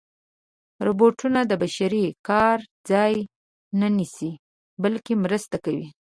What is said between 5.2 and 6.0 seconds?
مرسته کوي.